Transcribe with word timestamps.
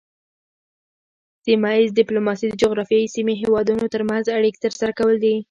سیمه 1.45 1.69
ایز 1.75 1.89
ډیپلوماسي 1.99 2.45
د 2.47 2.53
جغرافیایي 2.61 3.07
سیمې 3.15 3.33
هیوادونو 3.41 3.85
ترمنځ 3.93 4.25
اړیکې 4.37 4.59
ترسره 4.65 4.91
کول 4.99 5.15
دي 5.23 5.35